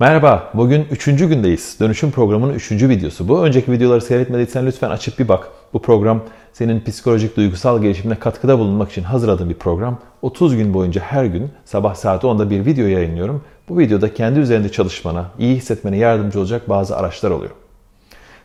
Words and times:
Merhaba, 0.00 0.50
bugün 0.54 0.86
3. 0.90 1.04
gündeyiz. 1.04 1.76
Dönüşüm 1.80 2.10
programının 2.10 2.54
3. 2.54 2.72
videosu 2.72 3.28
bu. 3.28 3.44
Önceki 3.44 3.72
videoları 3.72 4.00
seyretmediysen 4.00 4.66
lütfen 4.66 4.90
açıp 4.90 5.18
bir 5.18 5.28
bak. 5.28 5.48
Bu 5.72 5.82
program 5.82 6.22
senin 6.52 6.80
psikolojik, 6.80 7.36
duygusal 7.36 7.82
gelişimine 7.82 8.18
katkıda 8.18 8.58
bulunmak 8.58 8.90
için 8.90 9.02
hazırladığım 9.02 9.50
bir 9.50 9.54
program. 9.54 9.98
30 10.22 10.56
gün 10.56 10.74
boyunca 10.74 11.00
her 11.00 11.24
gün 11.24 11.50
sabah 11.64 11.94
saat 11.94 12.24
10'da 12.24 12.50
bir 12.50 12.66
video 12.66 12.86
yayınlıyorum. 12.86 13.44
Bu 13.68 13.78
videoda 13.78 14.14
kendi 14.14 14.40
üzerinde 14.40 14.68
çalışmana, 14.68 15.30
iyi 15.38 15.56
hissetmene 15.56 15.96
yardımcı 15.96 16.40
olacak 16.40 16.68
bazı 16.68 16.96
araçlar 16.96 17.30
oluyor. 17.30 17.52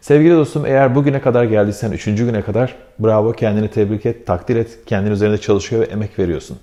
Sevgili 0.02 0.36
dostum 0.36 0.66
eğer 0.66 0.96
bugüne 0.96 1.22
kadar 1.22 1.44
geldiysen 1.44 1.92
3. 1.92 2.06
güne 2.06 2.42
kadar 2.42 2.76
bravo 3.00 3.32
kendini 3.32 3.68
tebrik 3.68 4.06
et, 4.06 4.28
takdir 4.28 4.56
et. 4.56 4.80
Kendin 4.86 5.12
üzerinde 5.12 5.38
çalışıyor 5.38 5.82
ve 5.82 5.86
emek 5.86 6.20
veriyorsun. 6.20 6.58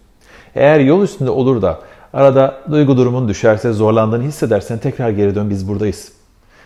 Eğer 0.55 0.80
yol 0.80 1.02
üstünde 1.02 1.30
olur 1.30 1.62
da 1.62 1.79
arada 2.12 2.61
duygu 2.70 2.96
durumun 2.96 3.29
düşerse, 3.29 3.72
zorlandığını 3.72 4.22
hissedersen 4.22 4.79
tekrar 4.79 5.11
geri 5.11 5.34
dön 5.34 5.50
biz 5.50 5.68
buradayız. 5.68 6.12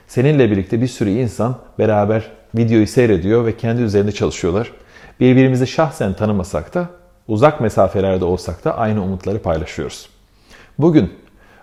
Seninle 0.09 0.51
birlikte 0.51 0.81
bir 0.81 0.89
sürü 0.89 1.11
insan 1.11 1.57
beraber 1.79 2.31
videoyu 2.55 2.87
seyrediyor 2.87 3.47
ve 3.47 3.57
kendi 3.57 3.83
üzerinde 3.83 4.13
çalışıyorlar. 4.13 4.73
Birbirimizi 5.21 5.67
şahsen 5.67 6.15
tanımasak 6.15 6.75
da 6.75 6.89
uzak 7.29 7.61
mesafelerde 7.61 8.25
olsak 8.25 8.65
da 8.65 8.79
aynı 8.79 9.05
umutları 9.05 9.43
paylaşıyoruz. 9.43 10.09
Bugün 10.79 11.13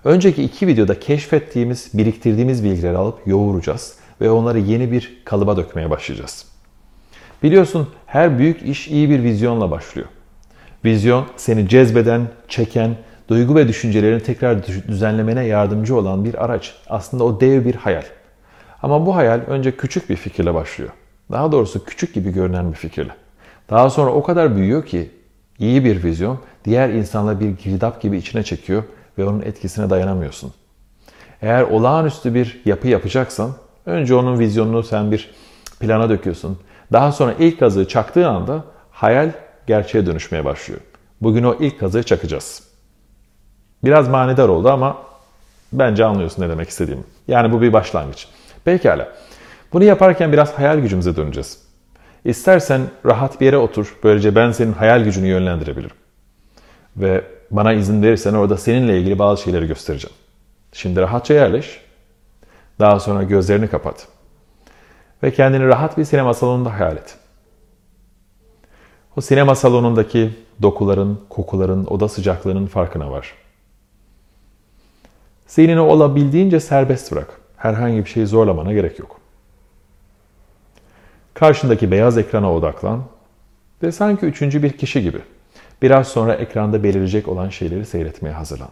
önceki 0.03 0.43
iki 0.43 0.67
videoda 0.67 0.99
keşfettiğimiz, 0.99 1.89
biriktirdiğimiz 1.93 2.63
bilgileri 2.63 2.97
alıp 2.97 3.27
yoğuracağız 3.27 3.95
ve 4.21 4.29
onları 4.29 4.59
yeni 4.59 4.91
bir 4.91 5.21
kalıba 5.25 5.57
dökmeye 5.57 5.89
başlayacağız. 5.89 6.45
Biliyorsun 7.43 7.89
her 8.05 8.39
büyük 8.39 8.61
iş 8.61 8.87
iyi 8.87 9.09
bir 9.09 9.23
vizyonla 9.23 9.71
başlıyor. 9.71 10.07
Vizyon 10.85 11.25
seni 11.37 11.69
cezbeden, 11.69 12.27
çeken, 12.47 12.95
duygu 13.29 13.55
ve 13.55 13.67
düşüncelerini 13.67 14.23
tekrar 14.23 14.67
düzenlemene 14.87 15.45
yardımcı 15.45 15.95
olan 15.95 16.25
bir 16.25 16.45
araç. 16.45 16.75
Aslında 16.87 17.23
o 17.23 17.41
dev 17.41 17.65
bir 17.65 17.75
hayal. 17.75 18.03
Ama 18.83 19.05
bu 19.05 19.15
hayal 19.15 19.39
önce 19.47 19.77
küçük 19.77 20.09
bir 20.09 20.15
fikirle 20.15 20.53
başlıyor. 20.53 20.89
Daha 21.31 21.51
doğrusu 21.51 21.85
küçük 21.85 22.13
gibi 22.13 22.31
görünen 22.31 22.71
bir 22.71 22.77
fikirle. 22.77 23.11
Daha 23.69 23.89
sonra 23.89 24.11
o 24.11 24.23
kadar 24.23 24.55
büyüyor 24.55 24.85
ki 24.85 25.11
iyi 25.59 25.85
bir 25.85 26.03
vizyon 26.03 26.39
diğer 26.65 26.89
insanla 26.89 27.39
bir 27.39 27.49
girdap 27.49 28.01
gibi 28.01 28.17
içine 28.17 28.43
çekiyor 28.43 28.83
ve 29.17 29.25
onun 29.25 29.41
etkisine 29.41 29.89
dayanamıyorsun. 29.89 30.53
Eğer 31.41 31.63
olağanüstü 31.63 32.33
bir 32.33 32.61
yapı 32.65 32.87
yapacaksan 32.87 33.51
önce 33.85 34.15
onun 34.15 34.39
vizyonunu 34.39 34.83
sen 34.83 35.11
bir 35.11 35.31
plana 35.79 36.09
döküyorsun. 36.09 36.59
Daha 36.93 37.11
sonra 37.11 37.33
ilk 37.39 37.59
kazığı 37.59 37.87
çaktığı 37.87 38.27
anda 38.27 38.63
hayal 38.91 39.31
gerçeğe 39.67 40.05
dönüşmeye 40.05 40.45
başlıyor. 40.45 40.81
Bugün 41.21 41.43
o 41.43 41.55
ilk 41.59 41.79
kazığı 41.79 42.03
çakacağız. 42.03 42.68
Biraz 43.83 44.07
manidar 44.07 44.49
oldu 44.49 44.69
ama 44.69 44.97
bence 45.73 46.05
anlıyorsun 46.05 46.43
ne 46.43 46.49
demek 46.49 46.69
istediğimi. 46.69 47.03
Yani 47.27 47.51
bu 47.51 47.61
bir 47.61 47.73
başlangıç. 47.73 48.27
Pekala. 48.65 49.07
Bunu 49.73 49.83
yaparken 49.83 50.33
biraz 50.33 50.53
hayal 50.53 50.79
gücümüze 50.79 51.15
döneceğiz. 51.15 51.61
İstersen 52.25 52.81
rahat 53.05 53.41
bir 53.41 53.45
yere 53.45 53.57
otur. 53.57 53.97
Böylece 54.03 54.35
ben 54.35 54.51
senin 54.51 54.73
hayal 54.73 55.03
gücünü 55.03 55.27
yönlendirebilirim. 55.27 55.95
Ve 56.97 57.23
bana 57.51 57.73
izin 57.73 58.03
verirsen 58.03 58.33
orada 58.33 58.57
seninle 58.57 58.99
ilgili 58.99 59.19
bazı 59.19 59.41
şeyleri 59.41 59.67
göstereceğim. 59.67 60.15
Şimdi 60.73 61.01
rahatça 61.01 61.33
yerleş. 61.33 61.81
Daha 62.79 62.99
sonra 62.99 63.23
gözlerini 63.23 63.67
kapat. 63.67 64.07
Ve 65.23 65.33
kendini 65.33 65.67
rahat 65.67 65.97
bir 65.97 66.05
sinema 66.05 66.33
salonunda 66.33 66.79
hayal 66.79 66.97
et. 66.97 67.17
O 69.17 69.21
sinema 69.21 69.55
salonundaki 69.55 70.29
dokuların, 70.61 71.19
kokuların, 71.29 71.85
oda 71.85 72.09
sıcaklığının 72.09 72.65
farkına 72.67 73.11
var. 73.11 73.33
Zihnini 75.49 75.79
olabildiğince 75.79 76.59
serbest 76.59 77.11
bırak. 77.11 77.41
Herhangi 77.57 78.05
bir 78.05 78.09
şeyi 78.09 78.27
zorlamana 78.27 78.73
gerek 78.73 78.99
yok. 78.99 79.19
Karşındaki 81.33 81.91
beyaz 81.91 82.17
ekrana 82.17 82.53
odaklan 82.53 83.03
ve 83.83 83.91
sanki 83.91 84.25
üçüncü 84.25 84.63
bir 84.63 84.71
kişi 84.71 85.01
gibi 85.01 85.19
biraz 85.81 86.07
sonra 86.07 86.33
ekranda 86.33 86.83
belirecek 86.83 87.27
olan 87.27 87.49
şeyleri 87.49 87.85
seyretmeye 87.85 88.35
hazırlan. 88.35 88.69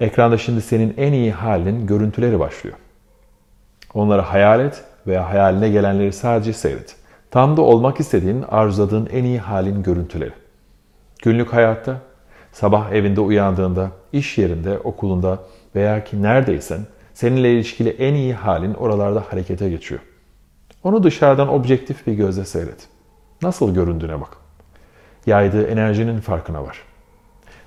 Ekranda 0.00 0.38
şimdi 0.38 0.62
senin 0.62 0.94
en 0.96 1.12
iyi 1.12 1.32
halin 1.32 1.86
görüntüleri 1.86 2.38
başlıyor. 2.38 2.76
Onları 3.94 4.22
hayal 4.22 4.60
et 4.60 4.84
veya 5.06 5.30
hayaline 5.30 5.68
gelenleri 5.68 6.12
sadece 6.12 6.52
seyret. 6.52 6.96
Tam 7.30 7.56
da 7.56 7.62
olmak 7.62 8.00
istediğin, 8.00 8.42
arzuladığın 8.42 9.08
en 9.12 9.24
iyi 9.24 9.38
halin 9.38 9.82
görüntüleri. 9.82 10.32
Günlük 11.22 11.52
hayatta, 11.52 12.00
sabah 12.56 12.92
evinde 12.92 13.20
uyandığında, 13.20 13.90
iş 14.12 14.38
yerinde, 14.38 14.78
okulunda 14.78 15.38
veya 15.74 16.04
ki 16.04 16.22
neredeysen 16.22 16.80
seninle 17.14 17.52
ilişkili 17.52 17.88
en 17.88 18.14
iyi 18.14 18.34
halin 18.34 18.74
oralarda 18.74 19.24
harekete 19.28 19.70
geçiyor. 19.70 20.00
Onu 20.82 21.02
dışarıdan 21.02 21.48
objektif 21.48 22.06
bir 22.06 22.12
gözle 22.12 22.44
seyret. 22.44 22.88
Nasıl 23.42 23.74
göründüğüne 23.74 24.20
bak. 24.20 24.36
Yaydığı 25.26 25.66
enerjinin 25.66 26.20
farkına 26.20 26.62
var. 26.62 26.82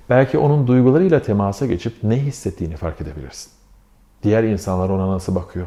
Belki 0.08 0.38
onun 0.38 0.66
duygularıyla 0.66 1.22
temasa 1.22 1.66
geçip 1.66 2.02
ne 2.02 2.16
hissettiğini 2.16 2.76
fark 2.76 3.00
edebilirsin. 3.00 3.52
Diğer 4.22 4.44
insanlar 4.44 4.88
ona 4.88 5.08
nasıl 5.08 5.34
bakıyor? 5.34 5.66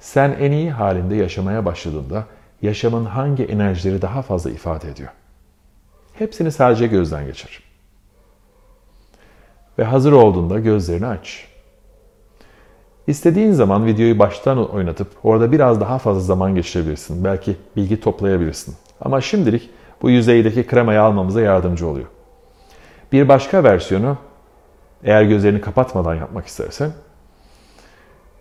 Sen 0.00 0.36
en 0.40 0.52
iyi 0.52 0.70
halinde 0.70 1.14
yaşamaya 1.14 1.64
başladığında 1.64 2.24
yaşamın 2.62 3.04
hangi 3.04 3.44
enerjileri 3.44 4.02
daha 4.02 4.22
fazla 4.22 4.50
ifade 4.50 4.90
ediyor? 4.90 5.10
Hepsini 6.14 6.52
sadece 6.52 6.86
gözden 6.86 7.26
geçir. 7.26 7.69
Ve 9.80 9.84
hazır 9.84 10.12
olduğunda 10.12 10.58
gözlerini 10.58 11.06
aç. 11.06 11.46
İstediğin 13.06 13.52
zaman 13.52 13.86
videoyu 13.86 14.18
baştan 14.18 14.70
oynatıp 14.70 15.08
orada 15.22 15.52
biraz 15.52 15.80
daha 15.80 15.98
fazla 15.98 16.20
zaman 16.20 16.54
geçirebilirsin. 16.54 17.24
Belki 17.24 17.56
bilgi 17.76 18.00
toplayabilirsin. 18.00 18.74
Ama 19.00 19.20
şimdilik 19.20 19.70
bu 20.02 20.10
yüzeydeki 20.10 20.66
kremayı 20.66 21.02
almamıza 21.02 21.40
yardımcı 21.40 21.86
oluyor. 21.86 22.06
Bir 23.12 23.28
başka 23.28 23.64
versiyonu 23.64 24.16
eğer 25.04 25.22
gözlerini 25.22 25.60
kapatmadan 25.60 26.14
yapmak 26.14 26.46
istersen 26.46 26.92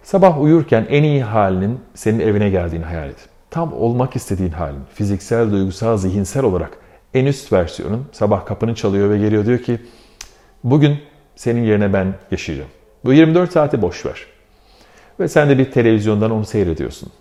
sabah 0.03 0.41
uyurken 0.41 0.85
en 0.89 1.03
iyi 1.03 1.23
halinin 1.23 1.79
senin 1.93 2.19
evine 2.19 2.49
geldiğini 2.49 2.85
hayal 2.85 3.09
et. 3.09 3.29
Tam 3.49 3.73
olmak 3.73 4.15
istediğin 4.15 4.51
halin, 4.51 4.81
fiziksel, 4.93 5.51
duygusal, 5.51 5.97
zihinsel 5.97 6.43
olarak 6.43 6.77
en 7.13 7.25
üst 7.25 7.53
versiyonun 7.53 8.05
sabah 8.11 8.45
kapını 8.45 8.75
çalıyor 8.75 9.09
ve 9.09 9.17
geliyor 9.17 9.45
diyor 9.45 9.59
ki 9.59 9.81
bugün 10.63 11.08
senin 11.39 11.63
yerine 11.63 11.93
ben 11.93 12.13
yaşayacağım. 12.31 12.69
Bu 13.05 13.13
24 13.13 13.51
saati 13.51 13.81
boş 13.81 14.05
ver. 14.05 14.25
Ve 15.19 15.27
sen 15.27 15.49
de 15.49 15.57
bir 15.57 15.71
televizyondan 15.71 16.31
onu 16.31 16.45
seyrediyorsun. 16.45 17.11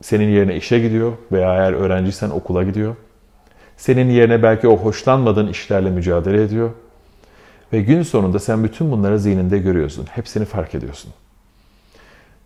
Senin 0.00 0.28
yerine 0.28 0.56
işe 0.56 0.78
gidiyor 0.78 1.12
veya 1.32 1.54
eğer 1.54 1.72
öğrenciysen 1.72 2.30
okula 2.30 2.62
gidiyor. 2.62 2.96
Senin 3.76 4.10
yerine 4.10 4.42
belki 4.42 4.68
o 4.68 4.76
hoşlanmadığın 4.76 5.48
işlerle 5.48 5.90
mücadele 5.90 6.42
ediyor. 6.42 6.70
Ve 7.72 7.80
gün 7.80 8.02
sonunda 8.02 8.38
sen 8.38 8.64
bütün 8.64 8.90
bunları 8.90 9.18
zihninde 9.18 9.58
görüyorsun. 9.58 10.06
Hepsini 10.10 10.44
fark 10.44 10.74
ediyorsun. 10.74 11.12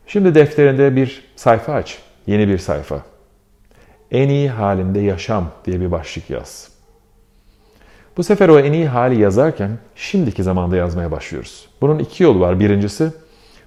Şimdi 0.07 0.35
defterinde 0.35 0.97
bir 0.97 1.25
sayfa 1.37 1.73
aç. 1.73 1.99
Yeni 2.27 2.49
bir 2.49 2.59
sayfa. 2.59 3.03
En 4.11 4.29
iyi 4.29 4.51
halinde 4.51 5.01
yaşam 5.01 5.51
diye 5.65 5.81
bir 5.81 5.91
başlık 5.91 6.31
yaz. 6.31 6.78
Bu 8.19 8.25
sefer 8.25 8.49
o 8.49 8.59
en 8.59 8.73
iyi 8.73 8.89
hali 8.89 9.21
yazarken 9.21 9.71
şimdiki 9.95 10.43
zamanda 10.43 10.77
yazmaya 10.77 11.11
başlıyoruz. 11.11 11.69
Bunun 11.81 11.99
iki 11.99 12.23
yolu 12.23 12.41
var. 12.41 12.61
Birincisi 12.61 13.13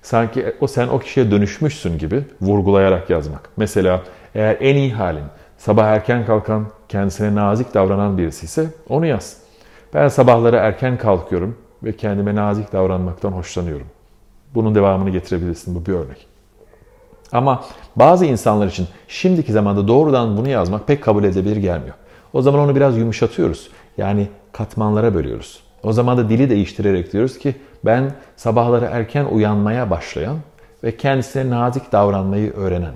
sanki 0.02 0.56
o 0.62 0.68
sen 0.68 0.88
o 0.88 1.00
kişiye 1.00 1.32
dönüşmüşsün 1.32 1.98
gibi 1.98 2.24
vurgulayarak 2.42 3.10
yazmak. 3.10 3.50
Mesela 3.58 4.02
eğer 4.36 4.58
en 4.60 4.76
iyi 4.76 4.94
halin 4.94 5.24
sabah 5.58 5.86
erken 5.86 6.26
kalkan, 6.26 6.68
kendisine 6.90 7.36
nazik 7.36 7.74
davranan 7.74 8.18
birisi 8.18 8.46
ise 8.46 8.66
onu 8.90 9.06
yaz. 9.06 9.38
Ben 9.94 10.08
sabahları 10.08 10.56
erken 10.56 10.98
kalkıyorum 10.98 11.58
ve 11.84 11.96
kendime 11.96 12.36
nazik 12.36 12.74
davranmaktan 12.74 13.32
hoşlanıyorum. 13.32 13.88
Bunun 14.56 14.76
devamını 14.76 15.10
getirebilirsin. 15.10 15.76
Bu 15.76 15.86
bir 15.86 15.94
örnek. 15.94 16.28
Ama 17.32 17.64
bazı 17.96 18.26
insanlar 18.26 18.68
için 18.68 18.88
şimdiki 19.08 19.52
zamanda 19.52 19.88
doğrudan 19.88 20.38
bunu 20.38 20.50
yazmak 20.50 20.88
pek 20.88 21.04
kabul 21.04 21.24
edilebilir 21.24 21.58
gelmiyor. 21.58 21.96
O 22.34 22.42
zaman 22.42 22.62
onu 22.62 22.76
biraz 22.76 22.98
yumuşatıyoruz. 22.98 23.70
Yani 23.98 24.28
katmanlara 24.54 25.14
bölüyoruz. 25.14 25.60
O 25.84 25.94
zaman 25.94 26.18
da 26.18 26.30
dili 26.30 26.50
değiştirerek 26.50 27.14
diyoruz 27.14 27.38
ki 27.38 27.56
ben 27.86 28.12
sabahları 28.36 28.86
erken 28.86 29.26
uyanmaya 29.26 29.90
başlayan 29.90 30.38
ve 30.84 30.98
kendisine 30.98 31.50
nazik 31.50 31.92
davranmayı 31.92 32.54
öğrenen 32.54 32.94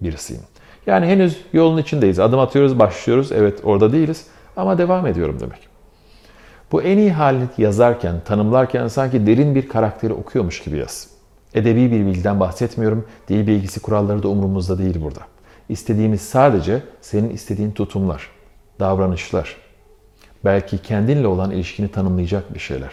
birisiyim. 0.00 0.42
Yani 0.86 1.06
henüz 1.06 1.40
yolun 1.52 1.78
içindeyiz. 1.78 2.18
Adım 2.18 2.40
atıyoruz, 2.40 2.78
başlıyoruz. 2.78 3.32
Evet 3.32 3.60
orada 3.64 3.92
değiliz 3.92 4.26
ama 4.56 4.78
devam 4.78 5.06
ediyorum 5.06 5.40
demek. 5.40 5.68
Bu 6.72 6.82
en 6.82 6.98
iyi 6.98 7.12
halini 7.12 7.48
yazarken, 7.58 8.20
tanımlarken 8.24 8.88
sanki 8.88 9.26
derin 9.26 9.54
bir 9.54 9.68
karakteri 9.68 10.12
okuyormuş 10.12 10.62
gibi 10.62 10.76
yaz. 10.78 11.08
Edebi 11.54 11.90
bir 11.90 12.06
bilgiden 12.06 12.40
bahsetmiyorum. 12.40 13.06
Dil 13.28 13.46
bilgisi 13.46 13.80
kuralları 13.80 14.22
da 14.22 14.28
umurumuzda 14.28 14.78
değil 14.78 15.02
burada. 15.02 15.20
İstediğimiz 15.68 16.20
sadece 16.20 16.82
senin 17.00 17.30
istediğin 17.30 17.70
tutumlar, 17.70 18.30
davranışlar. 18.80 19.63
Belki 20.44 20.78
kendinle 20.78 21.26
olan 21.26 21.50
ilişkini 21.50 21.88
tanımlayacak 21.88 22.54
bir 22.54 22.58
şeyler. 22.58 22.90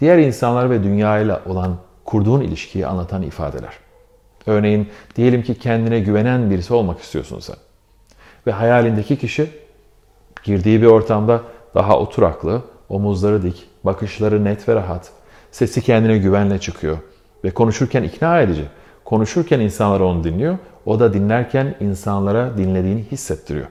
Diğer 0.00 0.18
insanlar 0.18 0.70
ve 0.70 0.82
dünyayla 0.82 1.42
olan 1.46 1.76
kurduğun 2.04 2.40
ilişkiyi 2.40 2.86
anlatan 2.86 3.22
ifadeler. 3.22 3.72
Örneğin 4.46 4.88
diyelim 5.16 5.42
ki 5.42 5.54
kendine 5.54 6.00
güvenen 6.00 6.50
birisi 6.50 6.74
olmak 6.74 7.00
istiyorsun 7.00 7.40
sen. 7.40 7.56
Ve 8.46 8.52
hayalindeki 8.52 9.18
kişi 9.18 9.50
girdiği 10.44 10.82
bir 10.82 10.86
ortamda 10.86 11.42
daha 11.74 11.98
oturaklı, 11.98 12.62
omuzları 12.88 13.42
dik, 13.42 13.68
bakışları 13.84 14.44
net 14.44 14.68
ve 14.68 14.74
rahat, 14.74 15.10
sesi 15.50 15.82
kendine 15.82 16.18
güvenle 16.18 16.58
çıkıyor 16.58 16.98
ve 17.44 17.50
konuşurken 17.50 18.02
ikna 18.02 18.40
edici. 18.40 18.64
Konuşurken 19.04 19.60
insanlar 19.60 20.00
onu 20.00 20.24
dinliyor, 20.24 20.58
o 20.86 21.00
da 21.00 21.14
dinlerken 21.14 21.74
insanlara 21.80 22.58
dinlediğini 22.58 23.04
hissettiriyor. 23.12 23.66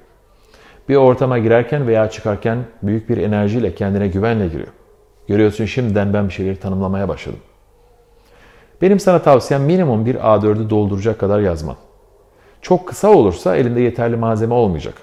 Bir 0.89 0.95
ortama 0.95 1.39
girerken 1.39 1.87
veya 1.87 2.09
çıkarken 2.09 2.57
büyük 2.83 3.09
bir 3.09 3.17
enerjiyle 3.17 3.75
kendine 3.75 4.07
güvenle 4.07 4.47
giriyor. 4.47 4.67
Görüyorsun 5.27 5.65
şimdiden 5.65 6.13
ben 6.13 6.27
bir 6.27 6.33
şeyleri 6.33 6.55
tanımlamaya 6.55 7.09
başladım. 7.09 7.39
Benim 8.81 8.99
sana 8.99 9.19
tavsiyem 9.19 9.63
minimum 9.63 10.05
bir 10.05 10.15
A4'ü 10.15 10.69
dolduracak 10.69 11.19
kadar 11.19 11.39
yazman. 11.39 11.75
Çok 12.61 12.87
kısa 12.87 13.09
olursa 13.09 13.55
elinde 13.55 13.81
yeterli 13.81 14.15
malzeme 14.15 14.53
olmayacak. 14.53 14.93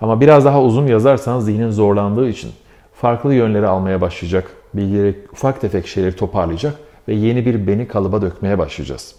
Ama 0.00 0.20
biraz 0.20 0.44
daha 0.44 0.62
uzun 0.62 0.86
yazarsan 0.86 1.40
zihnin 1.40 1.70
zorlandığı 1.70 2.28
için 2.28 2.50
farklı 2.94 3.34
yönleri 3.34 3.66
almaya 3.66 4.00
başlayacak, 4.00 4.50
bilgileri 4.74 5.18
ufak 5.32 5.60
tefek 5.60 5.86
şeyleri 5.86 6.16
toparlayacak 6.16 6.74
ve 7.08 7.14
yeni 7.14 7.46
bir 7.46 7.66
beni 7.66 7.88
kalıba 7.88 8.22
dökmeye 8.22 8.58
başlayacağız. 8.58 9.14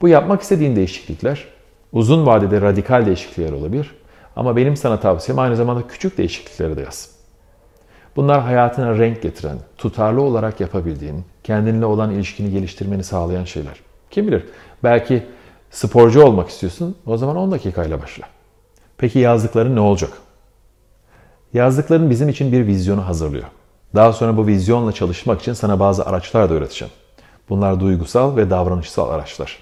Bu 0.00 0.08
yapmak 0.08 0.42
istediğin 0.42 0.76
değişiklikler 0.76 1.44
uzun 1.92 2.26
vadede 2.26 2.60
radikal 2.60 3.06
değişiklikler 3.06 3.52
olabilir 3.52 3.90
ama 4.36 4.56
benim 4.56 4.76
sana 4.76 5.00
tavsiyem 5.00 5.38
aynı 5.38 5.56
zamanda 5.56 5.86
küçük 5.86 6.18
değişiklikleri 6.18 6.76
de 6.76 6.80
yaz. 6.80 7.10
Bunlar 8.16 8.40
hayatına 8.40 8.98
renk 8.98 9.22
getiren, 9.22 9.58
tutarlı 9.78 10.22
olarak 10.22 10.60
yapabildiğin, 10.60 11.24
kendinle 11.44 11.86
olan 11.86 12.10
ilişkini 12.10 12.50
geliştirmeni 12.50 13.04
sağlayan 13.04 13.44
şeyler. 13.44 13.74
Kim 14.10 14.26
bilir 14.26 14.44
belki 14.84 15.22
sporcu 15.70 16.22
olmak 16.22 16.48
istiyorsun 16.48 16.96
o 17.06 17.16
zaman 17.16 17.36
10 17.36 17.52
dakikayla 17.52 18.02
başla. 18.02 18.24
Peki 18.98 19.18
yazdıkların 19.18 19.76
ne 19.76 19.80
olacak? 19.80 20.10
Yazdıkların 21.54 22.10
bizim 22.10 22.28
için 22.28 22.52
bir 22.52 22.66
vizyonu 22.66 23.06
hazırlıyor. 23.06 23.44
Daha 23.94 24.12
sonra 24.12 24.36
bu 24.36 24.46
vizyonla 24.46 24.92
çalışmak 24.92 25.40
için 25.40 25.52
sana 25.52 25.80
bazı 25.80 26.06
araçlar 26.06 26.50
da 26.50 26.54
öğreteceğim. 26.54 26.94
Bunlar 27.48 27.80
duygusal 27.80 28.36
ve 28.36 28.50
davranışsal 28.50 29.10
araçlar. 29.10 29.58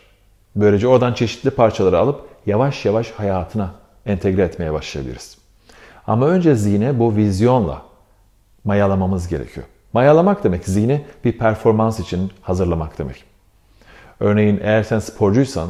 Böylece 0.56 0.88
oradan 0.88 1.14
çeşitli 1.14 1.50
parçaları 1.50 1.98
alıp 1.98 2.20
yavaş 2.46 2.84
yavaş 2.84 3.10
hayatına 3.10 3.70
entegre 4.06 4.42
etmeye 4.42 4.72
başlayabiliriz. 4.72 5.38
Ama 6.06 6.26
önce 6.26 6.54
zihne 6.54 6.98
bu 6.98 7.16
vizyonla 7.16 7.82
mayalamamız 8.64 9.28
gerekiyor. 9.28 9.66
Mayalamak 9.92 10.44
demek 10.44 10.64
zihni 10.64 11.04
bir 11.24 11.38
performans 11.38 12.00
için 12.00 12.32
hazırlamak 12.40 12.98
demek. 12.98 13.24
Örneğin 14.20 14.60
eğer 14.62 14.82
sen 14.82 14.98
sporcuysan 14.98 15.68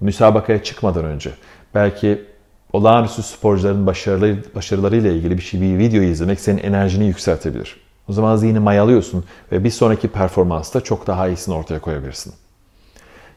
müsabakaya 0.00 0.62
çıkmadan 0.62 1.04
önce 1.04 1.30
belki 1.74 2.24
olağanüstü 2.72 3.22
sporcuların 3.22 3.86
başarıları, 3.86 4.36
başarılarıyla 4.54 5.10
ilgili 5.10 5.36
bir 5.36 5.42
şey, 5.42 5.60
bir 5.60 5.78
video 5.78 6.02
izlemek 6.02 6.40
senin 6.40 6.58
enerjini 6.58 7.06
yükseltebilir. 7.06 7.80
O 8.08 8.12
zaman 8.12 8.36
zihni 8.36 8.58
mayalıyorsun 8.58 9.24
ve 9.52 9.64
bir 9.64 9.70
sonraki 9.70 10.08
performansta 10.08 10.80
çok 10.80 11.06
daha 11.06 11.28
iyisini 11.28 11.54
ortaya 11.54 11.80
koyabilirsin. 11.80 12.34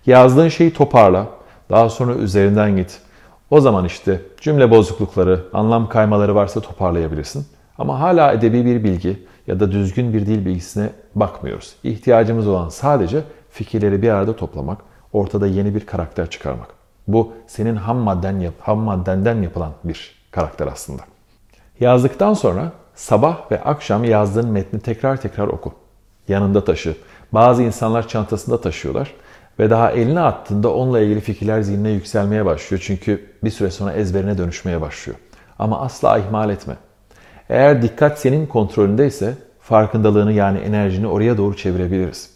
Yazdığın 0.06 0.50
şeyi 0.50 0.74
toparla, 0.74 1.28
daha 1.70 1.90
sonra 1.90 2.14
üzerinden 2.14 2.78
git. 2.78 3.00
O 3.51 3.62
zaman 3.62 3.86
işte 3.86 4.21
cümle 4.42 4.71
bozuklukları, 4.71 5.45
anlam 5.53 5.89
kaymaları 5.89 6.36
varsa 6.36 6.62
toparlayabilirsin. 6.62 7.45
Ama 7.77 8.00
hala 8.00 8.31
edebi 8.31 8.65
bir 8.65 8.83
bilgi 8.83 9.25
ya 9.48 9.59
da 9.59 9.71
düzgün 9.71 10.13
bir 10.13 10.25
dil 10.25 10.45
bilgisine 10.45 10.89
bakmıyoruz. 11.15 11.75
İhtiyacımız 11.83 12.48
olan 12.48 12.69
sadece 12.69 13.24
fikirleri 13.50 14.01
bir 14.01 14.09
arada 14.09 14.36
toplamak, 14.36 14.81
ortada 15.13 15.48
yeni 15.48 15.75
bir 15.75 15.86
karakter 15.86 16.30
çıkarmak. 16.30 16.68
Bu 17.07 17.33
senin 17.48 17.75
ham 17.75 17.98
madden 17.98 18.51
ham 18.59 18.80
maddenden 18.80 19.42
yapılan 19.42 19.71
bir 19.83 20.15
karakter 20.31 20.68
aslında. 20.68 21.01
Yazdıktan 21.80 22.33
sonra 22.33 22.71
sabah 22.95 23.51
ve 23.51 23.63
akşam 23.63 24.03
yazdığın 24.03 24.50
metni 24.50 24.80
tekrar 24.80 25.21
tekrar 25.21 25.48
oku. 25.48 25.74
Yanında 26.27 26.63
taşı. 26.63 26.95
Bazı 27.31 27.63
insanlar 27.63 28.07
çantasında 28.07 28.62
taşıyorlar 28.62 29.13
ve 29.62 29.69
daha 29.69 29.92
eline 29.92 30.19
attığında 30.19 30.74
onunla 30.74 31.00
ilgili 31.00 31.22
fikirler 31.22 31.62
zihnine 31.62 31.90
yükselmeye 31.90 32.46
başlıyor. 32.46 32.84
Çünkü 32.86 33.25
bir 33.44 33.50
süre 33.50 33.72
sonra 33.72 33.94
ezberine 33.94 34.38
dönüşmeye 34.38 34.81
başlıyor. 34.81 35.18
Ama 35.60 35.81
asla 35.81 36.18
ihmal 36.18 36.50
etme. 36.50 36.75
Eğer 37.50 37.81
dikkat 37.81 38.19
senin 38.19 38.46
kontrolündeyse 38.46 39.34
farkındalığını 39.60 40.31
yani 40.31 40.58
enerjini 40.58 41.08
oraya 41.08 41.38
doğru 41.38 41.58
çevirebiliriz. 41.58 42.30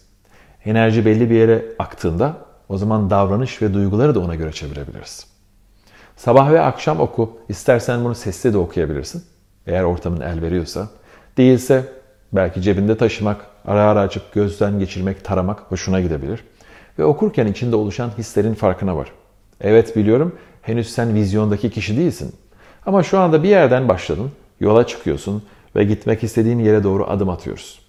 Enerji 0.65 1.05
belli 1.05 1.29
bir 1.29 1.35
yere 1.35 1.65
aktığında 1.79 2.37
o 2.69 2.77
zaman 2.77 3.09
davranış 3.09 3.61
ve 3.61 3.73
duyguları 3.73 4.15
da 4.15 4.19
ona 4.19 4.35
göre 4.35 4.51
çevirebiliriz. 4.51 5.27
Sabah 6.15 6.51
ve 6.51 6.61
akşam 6.61 6.99
oku. 6.99 7.37
İstersen 7.49 8.03
bunu 8.03 8.15
sesli 8.15 8.53
de 8.53 8.57
okuyabilirsin. 8.57 9.23
Eğer 9.67 9.83
ortamın 9.83 10.21
el 10.21 10.41
veriyorsa. 10.41 10.87
Değilse 11.37 11.85
belki 12.33 12.61
cebinde 12.61 12.97
taşımak, 12.97 13.45
ara 13.65 13.83
ara 13.83 13.99
açıp 13.99 14.33
gözden 14.33 14.79
geçirmek, 14.79 15.23
taramak 15.23 15.59
hoşuna 15.59 16.01
gidebilir. 16.01 16.43
Ve 16.99 17.05
okurken 17.05 17.47
içinde 17.47 17.75
oluşan 17.75 18.11
hislerin 18.17 18.53
farkına 18.53 18.97
var. 18.97 19.11
Evet 19.61 19.95
biliyorum 19.95 20.35
henüz 20.61 20.89
sen 20.89 21.13
vizyondaki 21.13 21.69
kişi 21.69 21.97
değilsin. 21.97 22.35
Ama 22.85 23.03
şu 23.03 23.19
anda 23.19 23.43
bir 23.43 23.49
yerden 23.49 23.89
başladın, 23.89 24.31
yola 24.59 24.87
çıkıyorsun 24.87 25.43
ve 25.75 25.83
gitmek 25.83 26.23
istediğin 26.23 26.59
yere 26.59 26.83
doğru 26.83 27.05
adım 27.09 27.29
atıyoruz. 27.29 27.79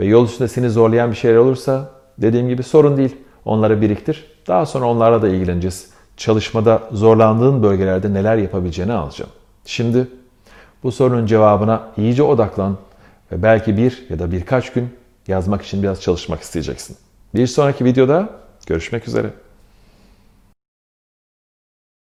Ve 0.00 0.06
yol 0.06 0.24
üstünde 0.24 0.48
seni 0.48 0.70
zorlayan 0.70 1.10
bir 1.10 1.16
şeyler 1.16 1.36
olursa 1.36 1.90
dediğim 2.18 2.48
gibi 2.48 2.62
sorun 2.62 2.96
değil. 2.96 3.16
Onları 3.44 3.80
biriktir. 3.80 4.24
Daha 4.48 4.66
sonra 4.66 4.86
onlarla 4.86 5.22
da 5.22 5.28
ilgileneceğiz. 5.28 5.90
Çalışmada 6.16 6.82
zorlandığın 6.92 7.62
bölgelerde 7.62 8.14
neler 8.14 8.36
yapabileceğini 8.36 8.92
alacağım. 8.92 9.30
Şimdi 9.64 10.08
bu 10.82 10.92
sorunun 10.92 11.26
cevabına 11.26 11.88
iyice 11.96 12.22
odaklan 12.22 12.76
ve 13.32 13.42
belki 13.42 13.76
bir 13.76 14.06
ya 14.10 14.18
da 14.18 14.32
birkaç 14.32 14.72
gün 14.72 14.88
yazmak 15.28 15.62
için 15.62 15.82
biraz 15.82 16.00
çalışmak 16.00 16.40
isteyeceksin. 16.40 16.96
Bir 17.34 17.46
sonraki 17.46 17.84
videoda 17.84 18.28
görüşmek 18.66 19.08
üzere. 19.08 19.30